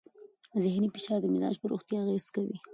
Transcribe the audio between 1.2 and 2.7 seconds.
د مزاج پر روغتیا اغېز کوي.